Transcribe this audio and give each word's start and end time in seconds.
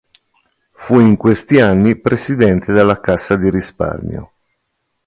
Fu 0.71 0.99
in 0.99 1.15
questi 1.15 1.59
anni 1.59 1.95
presidente 1.95 2.73
della 2.73 2.99
Cassa 2.99 3.35
di 3.35 3.51
risparmio. 3.51 4.31